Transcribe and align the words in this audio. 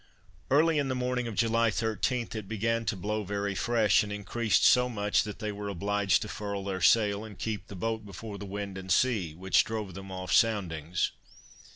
Early 0.49 0.79
in 0.79 0.87
the 0.87 0.95
morning 0.95 1.27
of 1.27 1.35
July 1.35 1.69
13, 1.69 2.29
it 2.33 2.47
began 2.47 2.85
to 2.85 2.95
blow 2.95 3.23
very 3.23 3.53
fresh, 3.53 4.01
and 4.01 4.11
increased 4.11 4.65
so 4.65 4.89
much, 4.89 5.21
that 5.25 5.37
they 5.37 5.51
were 5.51 5.67
obliged 5.69 6.23
to 6.23 6.27
furl 6.27 6.63
their 6.63 6.81
sail, 6.81 7.23
and 7.23 7.37
keep 7.37 7.67
the 7.67 7.75
boat 7.75 8.03
before 8.03 8.39
the 8.39 8.47
wind 8.47 8.79
and 8.79 8.91
sea, 8.91 9.35
which 9.35 9.63
drove 9.63 9.93
them 9.93 10.11
off 10.11 10.33
soundings. 10.33 11.11